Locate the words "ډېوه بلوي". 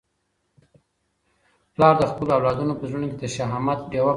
3.91-4.09